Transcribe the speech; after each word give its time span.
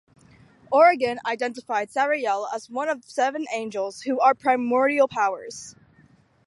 Origen 0.71 1.19
identified 1.27 1.91
Sariel 1.91 2.47
as 2.51 2.71
one 2.71 2.89
of 2.89 3.03
seven 3.05 3.45
angels 3.53 4.01
who 4.01 4.19
are 4.19 4.33
primordial 4.33 5.07
powers. 5.07 5.75